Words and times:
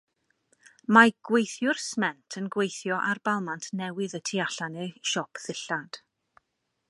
Mae 0.95 1.11
gweithiwr 1.29 1.81
sment 1.87 2.37
yn 2.41 2.47
gweithio 2.55 2.97
ar 3.11 3.21
balmant 3.29 3.69
newydd 3.83 4.17
y 4.21 4.23
tu 4.31 4.41
allan 4.49 4.79
i 4.87 4.93
siop 5.11 5.45
ddillad. 5.45 6.01